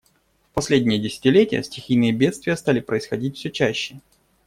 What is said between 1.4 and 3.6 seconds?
стихийные бедствия стали происходить все